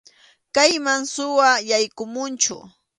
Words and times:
Kayman 0.55 1.01
suwa 1.13 1.49
yaykumunchu. 1.69 2.55